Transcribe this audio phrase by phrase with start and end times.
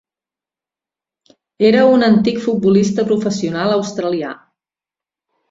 [1.69, 4.35] Era un antic futbolista professional australià.